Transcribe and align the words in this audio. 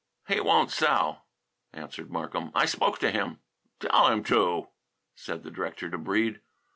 "He 0.27 0.39
won't 0.39 0.71
sell," 0.71 1.27
answered 1.73 2.09
Markham. 2.09 2.49
"I 2.55 2.65
spoke 2.65 2.97
to 3.01 3.11
him." 3.11 3.37
"Tell 3.79 4.07
him 4.07 4.23
to," 4.23 4.69
said 5.13 5.43
the 5.43 5.51
director 5.51 5.91
to 5.91 5.97
Breede. 5.99 6.41